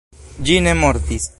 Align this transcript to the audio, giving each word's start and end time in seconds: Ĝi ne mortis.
Ĝi 0.47 0.55
ne 0.69 0.73
mortis. 0.85 1.29